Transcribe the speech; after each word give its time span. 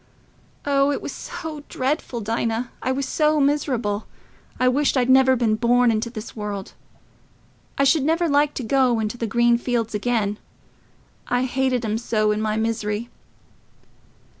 Oh, 0.65 0.89
it 0.91 0.99
was 0.99 1.11
so 1.11 1.63
dreadful, 1.69 2.21
Dinah... 2.21 2.71
I 2.81 2.91
was 2.91 3.07
so 3.07 3.39
miserable... 3.39 4.07
I 4.59 4.67
wished 4.67 4.97
I'd 4.97 5.11
never 5.11 5.35
been 5.35 5.53
born 5.53 5.91
into 5.91 6.09
this 6.09 6.35
world. 6.35 6.73
I 7.77 7.83
should 7.83 8.01
never 8.01 8.27
like 8.27 8.55
to 8.55 8.63
go 8.63 8.99
into 8.99 9.19
the 9.19 9.27
green 9.27 9.59
fields 9.59 9.93
again—I 9.93 11.43
hated 11.43 11.85
'em 11.85 11.99
so 11.99 12.31
in 12.31 12.41
my 12.41 12.57
misery." 12.57 13.09